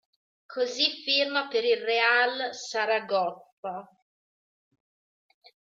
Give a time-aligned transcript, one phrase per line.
[0.53, 3.87] Così firma per il Real Saragozza.